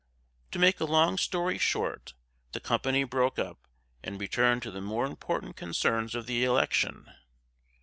[0.49, 2.15] To make a long story short,
[2.53, 3.67] the company broke up,
[4.03, 7.07] and returned to the more important concerns of the election.